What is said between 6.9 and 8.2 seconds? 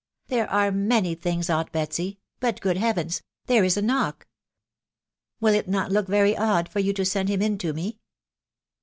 to send him in to me